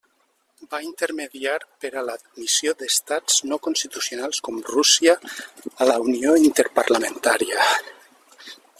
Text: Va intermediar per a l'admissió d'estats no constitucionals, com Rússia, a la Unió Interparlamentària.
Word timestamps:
Va 0.69 0.77
intermediar 0.85 1.57
per 1.83 1.91
a 1.99 2.03
l'admissió 2.07 2.73
d'estats 2.79 3.37
no 3.51 3.61
constitucionals, 3.67 4.41
com 4.49 4.59
Rússia, 4.73 5.17
a 5.87 5.91
la 5.93 6.01
Unió 6.09 6.37
Interparlamentària. 6.49 7.73